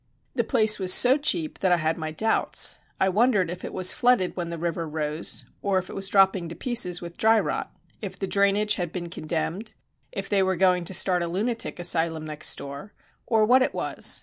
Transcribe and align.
The 0.33 0.43
place 0.43 0.79
was 0.79 0.91
so 0.91 1.15
cheap 1.19 1.59
that 1.59 1.71
I 1.71 1.77
had 1.77 1.95
my 1.95 2.09
doubts. 2.09 2.79
I 2.99 3.07
wondered 3.07 3.51
if 3.51 3.63
it 3.63 3.71
was 3.71 3.93
flooded 3.93 4.35
when 4.35 4.49
the 4.49 4.57
river 4.57 4.87
rose, 4.89 5.45
if 5.63 5.89
it 5.91 5.95
was 5.95 6.07
dropping 6.09 6.49
to 6.49 6.55
pieces 6.55 7.03
with 7.03 7.19
dry 7.19 7.39
rot, 7.39 7.71
if 8.01 8.17
the 8.17 8.25
drainage 8.25 8.77
had 8.77 8.91
been 8.91 9.09
condemned, 9.09 9.75
if 10.11 10.27
they 10.27 10.41
were 10.41 10.55
going 10.55 10.85
to 10.85 10.95
start 10.95 11.21
a 11.21 11.27
lunatic 11.27 11.77
asylum 11.77 12.25
next 12.25 12.55
door, 12.55 12.93
or 13.27 13.45
what 13.45 13.61
it 13.61 13.75
was. 13.75 14.19